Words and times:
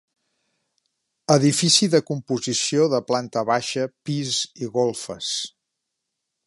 Edifici 1.35 1.89
de 1.95 2.01
composició 2.07 2.89
de 2.95 3.03
planta 3.11 3.47
baixa, 3.53 3.87
pis 4.11 4.41
i 4.65 4.71
golfes. 4.79 5.33